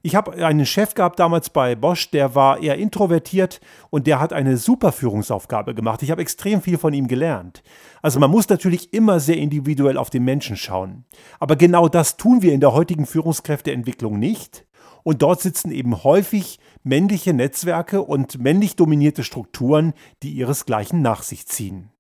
Ich 0.05 0.17
habe 0.17 0.33
einen 0.45 0.67
Chef 0.67 0.95
gehabt 0.95 1.21
damals 1.21 1.51
bei 1.51 1.77
Bosch, 1.77 2.11
der 2.11 2.35
war 2.35 2.61
eher 2.61 2.77
introvertiert 2.77 3.61
und 3.89 4.09
der 4.09 4.19
hat 4.19 4.33
eine 4.33 4.57
super 4.57 4.91
Führungsaufgabe 4.91 5.77
gemacht. 5.77 6.03
Ich 6.03 6.11
habe 6.11 6.21
extrem 6.23 6.61
viel 6.61 6.77
von 6.77 6.93
ihm 6.93 7.07
gelernt. 7.07 7.63
Also 8.03 8.19
man 8.19 8.31
muss 8.31 8.49
natürlich 8.49 8.93
immer 8.93 9.21
sehr 9.21 9.37
individuell 9.37 9.97
auf 9.97 10.11
den 10.11 10.25
Menschen 10.25 10.57
schauen. 10.57 11.05
Aber 11.39 11.55
genau 11.55 11.89
das 11.89 12.17
tun 12.17 12.43
wir 12.43 12.53
in 12.53 12.61
der 12.61 12.73
heutigen 12.73 13.07
Führungskräfteentwicklung 13.07 14.19
nicht. 14.19 14.67
Und 15.05 15.23
dort 15.23 15.41
sitzen 15.41 15.71
eben 15.71 16.03
häufig 16.03 16.59
männliche 16.83 17.33
Netzwerke 17.33 18.03
und 18.03 18.41
männlich 18.41 18.75
dominierte 18.75 19.23
Strukturen, 19.23 19.95
die 20.25 20.33
ihresgleichen 20.33 21.01
nach 21.01 21.23
sich 21.23 21.47
ziehen. 21.47 21.91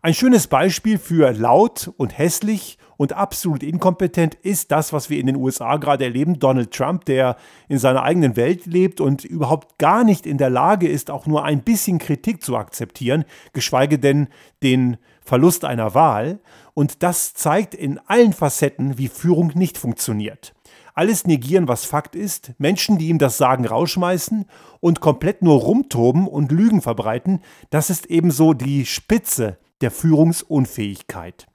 Ein 0.00 0.14
schönes 0.14 0.46
Beispiel 0.46 0.96
für 0.96 1.32
laut 1.32 1.90
und 1.96 2.16
hässlich 2.16 2.78
und 2.96 3.14
absolut 3.14 3.64
inkompetent 3.64 4.36
ist 4.36 4.70
das, 4.70 4.92
was 4.92 5.10
wir 5.10 5.18
in 5.18 5.26
den 5.26 5.34
USA 5.34 5.76
gerade 5.76 6.04
erleben. 6.04 6.38
Donald 6.38 6.70
Trump, 6.72 7.04
der 7.04 7.36
in 7.68 7.78
seiner 7.78 8.04
eigenen 8.04 8.36
Welt 8.36 8.66
lebt 8.66 9.00
und 9.00 9.24
überhaupt 9.24 9.76
gar 9.78 10.04
nicht 10.04 10.24
in 10.24 10.38
der 10.38 10.50
Lage 10.50 10.88
ist, 10.88 11.10
auch 11.10 11.26
nur 11.26 11.44
ein 11.44 11.62
bisschen 11.62 11.98
Kritik 11.98 12.44
zu 12.44 12.56
akzeptieren, 12.56 13.24
geschweige 13.52 13.98
denn 13.98 14.28
den 14.62 14.98
Verlust 15.20 15.64
einer 15.64 15.94
Wahl. 15.94 16.38
Und 16.74 17.02
das 17.02 17.34
zeigt 17.34 17.74
in 17.74 17.98
allen 18.06 18.32
Facetten, 18.32 18.98
wie 18.98 19.08
Führung 19.08 19.52
nicht 19.54 19.78
funktioniert 19.78 20.54
alles 20.94 21.28
negieren, 21.28 21.68
was 21.68 21.84
Fakt 21.84 22.16
ist, 22.16 22.54
Menschen, 22.58 22.98
die 22.98 23.06
ihm 23.06 23.18
das 23.18 23.38
Sagen 23.38 23.64
rausschmeißen 23.64 24.46
und 24.80 24.98
komplett 24.98 25.42
nur 25.42 25.60
rumtoben 25.60 26.26
und 26.26 26.50
Lügen 26.50 26.82
verbreiten, 26.82 27.40
das 27.70 27.88
ist 27.88 28.06
ebenso 28.06 28.52
die 28.52 28.84
Spitze 28.84 29.58
der 29.80 29.90
Führungsunfähigkeit. 29.90 31.46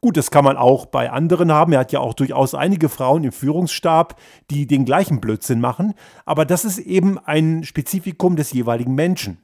Gut, 0.00 0.18
das 0.18 0.30
kann 0.30 0.44
man 0.44 0.58
auch 0.58 0.84
bei 0.84 1.10
anderen 1.10 1.50
haben. 1.50 1.72
Er 1.72 1.80
hat 1.80 1.92
ja 1.92 2.00
auch 2.00 2.12
durchaus 2.12 2.54
einige 2.54 2.90
Frauen 2.90 3.24
im 3.24 3.32
Führungsstab, 3.32 4.20
die 4.50 4.66
den 4.66 4.84
gleichen 4.84 5.18
Blödsinn 5.18 5.60
machen. 5.60 5.94
Aber 6.26 6.44
das 6.44 6.66
ist 6.66 6.78
eben 6.78 7.18
ein 7.18 7.64
Spezifikum 7.64 8.36
des 8.36 8.52
jeweiligen 8.52 8.94
Menschen. 8.94 9.38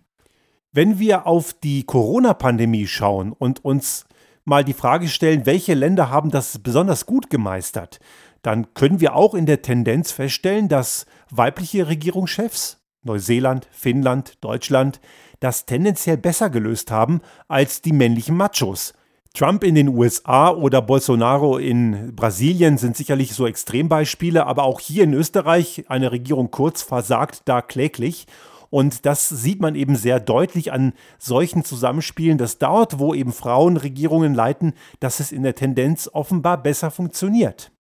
Wenn 0.70 0.98
wir 0.98 1.26
auf 1.26 1.54
die 1.54 1.84
Corona-Pandemie 1.84 2.86
schauen 2.86 3.32
und 3.32 3.64
uns 3.64 4.04
mal 4.44 4.62
die 4.62 4.74
Frage 4.74 5.08
stellen, 5.08 5.46
welche 5.46 5.74
Länder 5.74 6.10
haben 6.10 6.30
das 6.30 6.58
besonders 6.58 7.06
gut 7.06 7.30
gemeistert, 7.30 7.98
dann 8.42 8.74
können 8.74 9.00
wir 9.00 9.16
auch 9.16 9.34
in 9.34 9.46
der 9.46 9.62
Tendenz 9.62 10.12
feststellen, 10.12 10.68
dass 10.68 11.06
weibliche 11.30 11.88
Regierungschefs, 11.88 12.79
Neuseeland, 13.02 13.68
Finnland, 13.70 14.42
Deutschland, 14.42 15.00
das 15.40 15.66
tendenziell 15.66 16.16
besser 16.16 16.50
gelöst 16.50 16.90
haben 16.90 17.20
als 17.48 17.82
die 17.82 17.92
männlichen 17.92 18.36
Machos. 18.36 18.92
Trump 19.32 19.62
in 19.62 19.76
den 19.76 19.88
USA 19.88 20.50
oder 20.50 20.82
Bolsonaro 20.82 21.56
in 21.56 22.14
Brasilien 22.16 22.78
sind 22.78 22.96
sicherlich 22.96 23.32
so 23.32 23.46
Extrembeispiele, 23.46 24.44
aber 24.44 24.64
auch 24.64 24.80
hier 24.80 25.04
in 25.04 25.14
Österreich 25.14 25.84
eine 25.88 26.10
Regierung 26.10 26.50
Kurz 26.50 26.82
versagt 26.82 27.42
da 27.44 27.62
kläglich. 27.62 28.26
Und 28.70 29.06
das 29.06 29.28
sieht 29.28 29.60
man 29.60 29.74
eben 29.74 29.96
sehr 29.96 30.20
deutlich 30.20 30.72
an 30.72 30.92
solchen 31.18 31.64
Zusammenspielen, 31.64 32.38
dass 32.38 32.58
dort, 32.58 32.98
wo 32.98 33.14
eben 33.14 33.32
Frauen 33.32 33.76
Regierungen 33.76 34.34
leiten, 34.34 34.74
dass 35.00 35.20
es 35.20 35.32
in 35.32 35.42
der 35.42 35.54
Tendenz 35.54 36.08
offenbar 36.12 36.62
besser 36.62 36.90
funktioniert. 36.90 37.72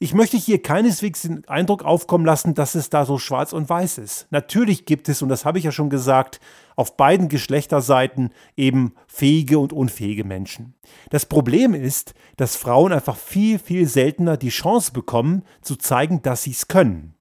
Ich 0.00 0.14
möchte 0.14 0.36
hier 0.36 0.62
keineswegs 0.62 1.22
den 1.22 1.48
Eindruck 1.48 1.82
aufkommen 1.84 2.24
lassen, 2.24 2.54
dass 2.54 2.76
es 2.76 2.88
da 2.88 3.04
so 3.04 3.18
schwarz 3.18 3.52
und 3.52 3.68
weiß 3.68 3.98
ist. 3.98 4.28
Natürlich 4.30 4.84
gibt 4.84 5.08
es, 5.08 5.22
und 5.22 5.28
das 5.28 5.44
habe 5.44 5.58
ich 5.58 5.64
ja 5.64 5.72
schon 5.72 5.90
gesagt, 5.90 6.38
auf 6.76 6.96
beiden 6.96 7.28
Geschlechterseiten 7.28 8.30
eben 8.56 8.94
fähige 9.08 9.58
und 9.58 9.72
unfähige 9.72 10.22
Menschen. 10.22 10.74
Das 11.10 11.26
Problem 11.26 11.74
ist, 11.74 12.14
dass 12.36 12.54
Frauen 12.54 12.92
einfach 12.92 13.16
viel, 13.16 13.58
viel 13.58 13.88
seltener 13.88 14.36
die 14.36 14.50
Chance 14.50 14.92
bekommen, 14.92 15.42
zu 15.62 15.74
zeigen, 15.74 16.22
dass 16.22 16.44
sie 16.44 16.52
es 16.52 16.68
können. 16.68 17.14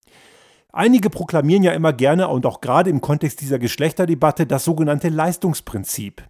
Einige 0.71 1.09
proklamieren 1.09 1.63
ja 1.63 1.71
immer 1.71 1.93
gerne 1.93 2.27
und 2.27 2.45
auch 2.45 2.61
gerade 2.61 2.91
im 2.91 3.01
Kontext 3.01 3.41
dieser 3.41 3.57
Geschlechterdebatte 3.57 4.45
das 4.45 4.65
sogenannte 4.65 5.09
Leistungsprinzip. 5.09 6.21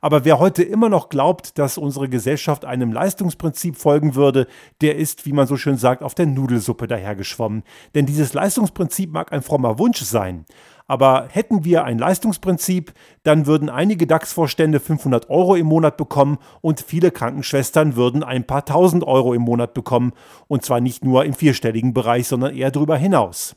Aber 0.00 0.24
wer 0.24 0.38
heute 0.38 0.62
immer 0.62 0.88
noch 0.88 1.10
glaubt, 1.10 1.58
dass 1.58 1.76
unsere 1.76 2.08
Gesellschaft 2.08 2.64
einem 2.64 2.92
Leistungsprinzip 2.92 3.76
folgen 3.76 4.14
würde, 4.14 4.46
der 4.80 4.96
ist, 4.96 5.26
wie 5.26 5.32
man 5.32 5.46
so 5.46 5.56
schön 5.56 5.76
sagt, 5.76 6.02
auf 6.02 6.14
der 6.14 6.26
Nudelsuppe 6.26 6.86
dahergeschwommen. 6.86 7.64
Denn 7.94 8.06
dieses 8.06 8.32
Leistungsprinzip 8.32 9.12
mag 9.12 9.32
ein 9.32 9.42
frommer 9.42 9.78
Wunsch 9.78 10.00
sein. 10.00 10.46
Aber 10.86 11.28
hätten 11.30 11.64
wir 11.64 11.84
ein 11.84 11.98
Leistungsprinzip, 11.98 12.94
dann 13.22 13.46
würden 13.46 13.68
einige 13.68 14.08
DAX-Vorstände 14.08 14.80
500 14.80 15.30
Euro 15.30 15.54
im 15.54 15.66
Monat 15.66 15.96
bekommen 15.96 16.38
und 16.62 16.80
viele 16.80 17.12
Krankenschwestern 17.12 17.94
würden 17.94 18.24
ein 18.24 18.44
paar 18.44 18.64
tausend 18.64 19.04
Euro 19.04 19.32
im 19.34 19.42
Monat 19.42 19.72
bekommen. 19.72 20.14
Und 20.48 20.64
zwar 20.64 20.80
nicht 20.80 21.04
nur 21.04 21.24
im 21.26 21.34
vierstelligen 21.34 21.94
Bereich, 21.94 22.26
sondern 22.26 22.56
eher 22.56 22.72
darüber 22.72 22.96
hinaus. 22.96 23.54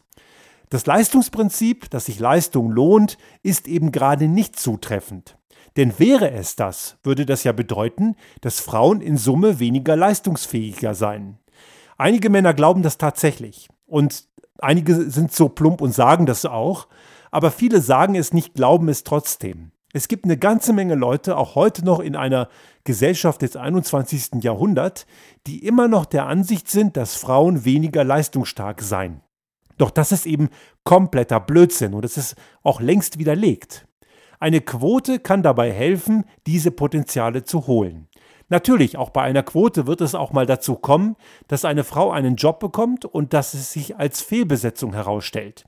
Das 0.70 0.86
Leistungsprinzip, 0.86 1.90
dass 1.90 2.06
sich 2.06 2.20
Leistung 2.20 2.70
lohnt, 2.70 3.18
ist 3.42 3.68
eben 3.68 3.92
gerade 3.92 4.28
nicht 4.28 4.60
zutreffend. 4.60 5.38
Denn 5.78 5.98
wäre 5.98 6.32
es 6.32 6.56
das, 6.56 6.98
würde 7.04 7.26
das 7.26 7.44
ja 7.44 7.52
bedeuten, 7.52 8.16
dass 8.42 8.60
Frauen 8.60 9.02
in 9.02 9.18
Summe 9.18 9.60
weniger 9.60 9.96
leistungsfähiger 9.96 10.94
seien. 10.94 11.40
Einige 11.98 12.30
Männer 12.30 12.54
glauben 12.54 12.84
das 12.84 12.98
tatsächlich. 12.98 13.70
Und 13.86 14.26
einige 14.60 15.10
sind 15.10 15.32
so 15.32 15.50
plump 15.50 15.82
und 15.82 15.94
sagen 15.94 16.26
das 16.26 16.46
auch. 16.46 16.88
Aber 17.32 17.50
viele 17.50 17.82
sagen 17.82 18.16
es 18.16 18.34
nicht, 18.34 18.54
glauben 18.54 18.90
es 18.90 19.04
trotzdem. 19.04 19.72
Es 19.96 20.08
gibt 20.08 20.26
eine 20.26 20.38
ganze 20.38 20.74
Menge 20.74 20.96
Leute, 20.96 21.38
auch 21.38 21.54
heute 21.56 21.86
noch 21.86 22.00
in 22.00 22.16
einer 22.16 22.50
Gesellschaft 22.84 23.44
des 23.44 23.56
21. 23.56 24.44
Jahrhunderts, 24.44 25.06
die 25.46 25.66
immer 25.66 25.88
noch 25.88 26.06
der 26.06 26.26
Ansicht 26.26 26.68
sind, 26.70 26.98
dass 26.98 27.16
Frauen 27.16 27.64
weniger 27.64 28.04
leistungsstark 28.04 28.82
seien. 28.82 29.22
Doch 29.78 29.92
das 29.92 30.12
ist 30.12 30.26
eben 30.26 30.50
kompletter 30.84 31.40
Blödsinn 31.40 31.94
und 31.94 32.06
es 32.06 32.18
ist 32.18 32.36
auch 32.64 32.82
längst 32.82 33.20
widerlegt. 33.20 33.88
Eine 34.44 34.60
Quote 34.60 35.20
kann 35.20 35.42
dabei 35.42 35.72
helfen, 35.72 36.26
diese 36.48 36.72
Potenziale 36.72 37.46
zu 37.46 37.66
holen. 37.66 38.10
Natürlich, 38.50 38.98
auch 38.98 39.10
bei 39.10 39.22
einer 39.22 39.42
Quote 39.42 39.88
wird 39.88 40.02
es 40.02 40.16
auch 40.16 40.34
mal 40.34 40.46
dazu 40.46 40.76
kommen, 40.76 41.16
dass 41.48 41.64
eine 41.64 41.86
Frau 41.86 42.12
einen 42.12 42.36
Job 42.36 42.60
bekommt 42.60 43.06
und 43.06 43.32
dass 43.32 43.54
es 43.54 43.72
sich 43.72 43.96
als 43.96 44.22
Fehlbesetzung 44.22 44.92
herausstellt. 44.92 45.64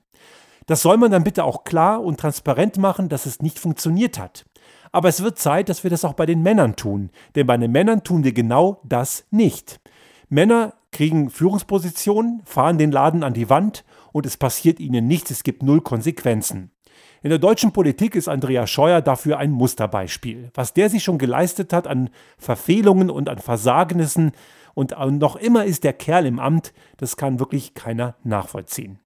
Das 0.65 0.81
soll 0.81 0.97
man 0.97 1.09
dann 1.09 1.23
bitte 1.23 1.45
auch 1.45 1.63
klar 1.63 2.03
und 2.03 2.19
transparent 2.19 2.77
machen, 2.77 3.07
dass 3.07 3.25
es 3.25 3.41
nicht 3.41 3.59
funktioniert 3.59 4.19
hat. 4.19 4.43
Aber 4.91 5.07
es 5.07 5.23
wird 5.23 5.39
Zeit, 5.39 5.69
dass 5.69 5.85
wir 5.85 5.89
das 5.89 6.03
auch 6.03 6.15
bei 6.15 6.25
den 6.25 6.43
Männern 6.43 6.75
tun, 6.75 7.11
denn 7.35 7.47
bei 7.47 7.55
den 7.55 7.71
Männern 7.71 8.03
tun 8.03 8.25
wir 8.25 8.33
genau 8.33 8.81
das 8.83 9.23
nicht. 9.31 9.79
Männer 10.27 10.73
kriegen 10.91 11.29
Führungspositionen, 11.29 12.41
fahren 12.43 12.77
den 12.77 12.91
Laden 12.91 13.23
an 13.23 13.33
die 13.33 13.49
Wand 13.49 13.85
und 14.11 14.25
es 14.25 14.35
passiert 14.35 14.81
ihnen 14.81 15.07
nichts, 15.07 15.31
es 15.31 15.43
gibt 15.43 15.63
null 15.63 15.79
Konsequenzen. 15.79 16.71
In 17.25 17.29
der 17.29 17.39
deutschen 17.39 17.71
Politik 17.71 18.13
ist 18.13 18.27
Andreas 18.27 18.69
Scheuer 18.69 19.01
dafür 19.01 19.39
ein 19.39 19.49
Musterbeispiel. 19.49 20.51
Was 20.53 20.73
der 20.73 20.91
sich 20.91 21.03
schon 21.03 21.17
geleistet 21.17 21.73
hat 21.73 21.87
an 21.87 22.11
Verfehlungen 22.37 23.09
und 23.09 23.29
an 23.29 23.39
Versagnissen 23.39 24.33
und 24.75 24.93
noch 25.19 25.35
immer 25.35 25.65
ist 25.65 25.83
der 25.83 25.93
Kerl 25.93 26.27
im 26.27 26.37
Amt, 26.37 26.71
das 26.97 27.17
kann 27.17 27.39
wirklich 27.39 27.73
keiner 27.73 28.13
nachvollziehen. 28.23 28.99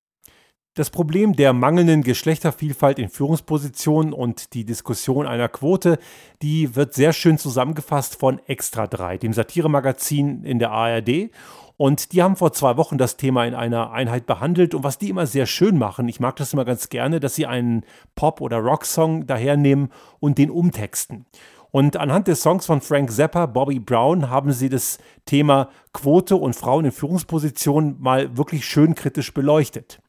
Das 0.74 0.90
Problem 0.90 1.38
der 1.38 1.54
mangelnden 1.54 2.04
Geschlechtervielfalt 2.04 3.00
in 3.00 3.08
Führungspositionen 3.08 4.12
und 4.12 4.54
die 4.54 4.66
Diskussion 4.66 5.26
einer 5.26 5.48
Quote, 5.48 5.98
die 6.42 6.76
wird 6.76 6.94
sehr 6.94 7.14
schön 7.14 7.38
zusammengefasst 7.38 8.18
von 8.18 8.42
Extra 8.48 8.86
3, 8.88 9.18
dem 9.18 9.32
Satiremagazin 9.32 10.44
in 10.44 10.60
der 10.60 10.72
ARD. 10.72 11.32
Und 11.82 12.12
die 12.12 12.22
haben 12.22 12.36
vor 12.36 12.52
zwei 12.52 12.76
Wochen 12.76 12.98
das 12.98 13.16
Thema 13.16 13.46
in 13.46 13.56
einer 13.56 13.92
Einheit 13.92 14.26
behandelt. 14.26 14.76
Und 14.76 14.84
was 14.84 14.98
die 14.98 15.08
immer 15.08 15.26
sehr 15.26 15.46
schön 15.46 15.78
machen, 15.78 16.10
ich 16.10 16.20
mag 16.20 16.36
das 16.36 16.52
immer 16.52 16.66
ganz 16.66 16.90
gerne, 16.90 17.22
dass 17.22 17.36
sie 17.36 17.46
einen 17.46 17.86
Pop- 18.16 18.42
oder 18.42 18.58
Rock-Song 18.58 19.28
dahernehmen 19.28 19.90
und 20.20 20.38
den 20.38 20.52
umtexten. 20.52 21.26
Und 21.72 21.96
anhand 21.96 22.28
des 22.28 22.42
Songs 22.42 22.66
von 22.66 22.82
Frank 22.82 23.10
Zappa, 23.10 23.46
Bobby 23.46 23.80
Brown, 23.80 24.30
haben 24.30 24.52
sie 24.52 24.68
das 24.68 24.98
Thema 25.24 25.70
Quote 25.94 26.36
und 26.36 26.54
Frauen 26.54 26.84
in 26.84 26.92
Führungspositionen 26.92 27.96
mal 27.98 28.36
wirklich 28.36 28.66
schön 28.66 28.94
kritisch 28.94 29.34
beleuchtet. 29.34 30.02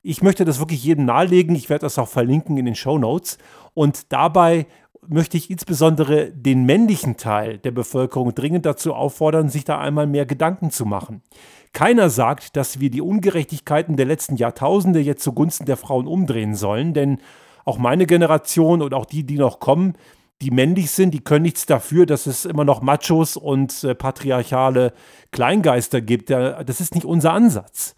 Ich 0.00 0.22
möchte 0.22 0.46
das 0.46 0.60
wirklich 0.60 0.82
jedem 0.82 1.04
nahelegen. 1.04 1.54
Ich 1.54 1.68
werde 1.68 1.84
das 1.84 1.98
auch 1.98 2.08
verlinken 2.08 2.56
in 2.56 2.64
den 2.64 2.74
Show 2.74 2.96
Notes. 2.96 3.36
Und 3.74 4.14
dabei 4.14 4.66
möchte 5.06 5.36
ich 5.36 5.50
insbesondere 5.50 6.30
den 6.30 6.64
männlichen 6.64 7.16
Teil 7.16 7.58
der 7.58 7.72
Bevölkerung 7.72 8.34
dringend 8.34 8.66
dazu 8.66 8.94
auffordern, 8.94 9.48
sich 9.48 9.64
da 9.64 9.78
einmal 9.78 10.06
mehr 10.06 10.26
Gedanken 10.26 10.70
zu 10.70 10.86
machen. 10.86 11.22
Keiner 11.72 12.10
sagt, 12.10 12.56
dass 12.56 12.80
wir 12.80 12.90
die 12.90 13.00
Ungerechtigkeiten 13.00 13.96
der 13.96 14.06
letzten 14.06 14.36
Jahrtausende 14.36 15.00
jetzt 15.00 15.22
zugunsten 15.22 15.66
der 15.66 15.76
Frauen 15.76 16.06
umdrehen 16.06 16.54
sollen, 16.54 16.94
denn 16.94 17.18
auch 17.64 17.78
meine 17.78 18.06
Generation 18.06 18.82
und 18.82 18.94
auch 18.94 19.06
die, 19.06 19.24
die 19.24 19.38
noch 19.38 19.58
kommen, 19.58 19.94
die 20.40 20.50
männlich 20.50 20.90
sind, 20.90 21.14
die 21.14 21.20
können 21.20 21.44
nichts 21.44 21.66
dafür, 21.66 22.04
dass 22.04 22.26
es 22.26 22.44
immer 22.44 22.64
noch 22.64 22.82
Machos 22.82 23.36
und 23.36 23.84
äh, 23.84 23.94
patriarchale 23.94 24.92
Kleingeister 25.30 26.00
gibt. 26.00 26.30
Das 26.30 26.80
ist 26.80 26.94
nicht 26.94 27.04
unser 27.04 27.32
Ansatz. 27.32 27.94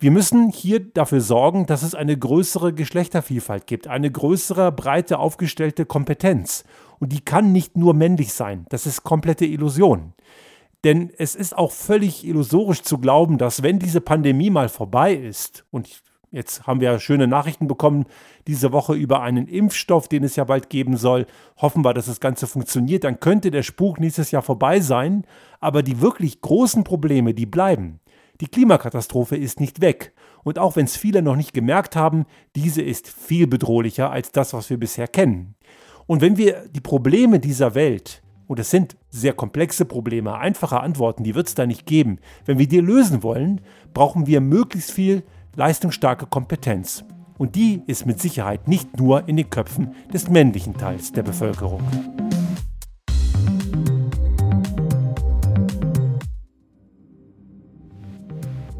Wir 0.00 0.12
müssen 0.12 0.50
hier 0.50 0.78
dafür 0.78 1.20
sorgen, 1.20 1.66
dass 1.66 1.82
es 1.82 1.96
eine 1.96 2.16
größere 2.16 2.72
Geschlechtervielfalt 2.72 3.66
gibt, 3.66 3.88
eine 3.88 4.08
größere, 4.08 4.70
breite 4.70 5.18
aufgestellte 5.18 5.86
Kompetenz. 5.86 6.62
Und 7.00 7.12
die 7.12 7.20
kann 7.20 7.50
nicht 7.50 7.76
nur 7.76 7.94
männlich 7.94 8.32
sein. 8.32 8.64
Das 8.68 8.86
ist 8.86 9.02
komplette 9.02 9.44
Illusion. 9.44 10.12
Denn 10.84 11.10
es 11.18 11.34
ist 11.34 11.58
auch 11.58 11.72
völlig 11.72 12.24
illusorisch 12.24 12.82
zu 12.82 12.98
glauben, 12.98 13.38
dass 13.38 13.64
wenn 13.64 13.80
diese 13.80 14.00
Pandemie 14.00 14.50
mal 14.50 14.68
vorbei 14.68 15.14
ist, 15.14 15.64
und 15.72 15.88
jetzt 16.30 16.64
haben 16.64 16.80
wir 16.80 17.00
schöne 17.00 17.26
Nachrichten 17.26 17.66
bekommen 17.66 18.04
diese 18.46 18.70
Woche 18.70 18.94
über 18.94 19.20
einen 19.22 19.48
Impfstoff, 19.48 20.06
den 20.06 20.22
es 20.22 20.36
ja 20.36 20.44
bald 20.44 20.70
geben 20.70 20.96
soll, 20.96 21.26
hoffen 21.56 21.84
wir, 21.84 21.92
dass 21.92 22.06
das 22.06 22.20
Ganze 22.20 22.46
funktioniert, 22.46 23.02
dann 23.02 23.18
könnte 23.18 23.50
der 23.50 23.64
Spuk 23.64 23.98
nächstes 23.98 24.30
Jahr 24.30 24.42
vorbei 24.42 24.78
sein, 24.78 25.26
aber 25.58 25.82
die 25.82 26.00
wirklich 26.00 26.40
großen 26.40 26.84
Probleme, 26.84 27.34
die 27.34 27.46
bleiben. 27.46 27.98
Die 28.40 28.46
Klimakatastrophe 28.46 29.36
ist 29.36 29.60
nicht 29.60 29.80
weg. 29.80 30.12
Und 30.44 30.58
auch 30.58 30.76
wenn 30.76 30.84
es 30.84 30.96
viele 30.96 31.22
noch 31.22 31.36
nicht 31.36 31.52
gemerkt 31.52 31.96
haben, 31.96 32.24
diese 32.54 32.82
ist 32.82 33.08
viel 33.08 33.46
bedrohlicher 33.46 34.10
als 34.10 34.30
das, 34.30 34.52
was 34.52 34.70
wir 34.70 34.78
bisher 34.78 35.08
kennen. 35.08 35.54
Und 36.06 36.20
wenn 36.20 36.36
wir 36.36 36.68
die 36.68 36.80
Probleme 36.80 37.40
dieser 37.40 37.74
Welt 37.74 38.22
Und 38.48 38.58
es 38.58 38.70
sind 38.70 38.96
sehr 39.10 39.34
komplexe 39.34 39.84
Probleme, 39.84 40.34
einfache 40.34 40.80
Antworten, 40.80 41.22
die 41.22 41.34
wird 41.34 41.48
es 41.48 41.54
da 41.54 41.66
nicht 41.66 41.86
geben. 41.86 42.18
Wenn 42.46 42.58
wir 42.58 42.66
die 42.66 42.80
lösen 42.80 43.22
wollen, 43.22 43.60
brauchen 43.92 44.26
wir 44.26 44.40
möglichst 44.40 44.90
viel 44.90 45.22
leistungsstarke 45.54 46.26
Kompetenz. 46.26 47.04
Und 47.36 47.54
die 47.54 47.82
ist 47.86 48.06
mit 48.06 48.20
Sicherheit 48.20 48.66
nicht 48.66 48.98
nur 48.98 49.28
in 49.28 49.36
den 49.36 49.50
Köpfen 49.50 49.94
des 50.12 50.28
männlichen 50.30 50.76
Teils 50.76 51.12
der 51.12 51.22
Bevölkerung. 51.22 51.82